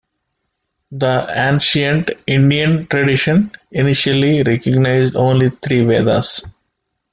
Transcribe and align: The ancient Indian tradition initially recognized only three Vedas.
The 0.91 1.27
ancient 1.31 2.09
Indian 2.25 2.87
tradition 2.87 3.51
initially 3.69 4.41
recognized 4.41 5.15
only 5.15 5.51
three 5.51 5.85
Vedas. 5.85 6.43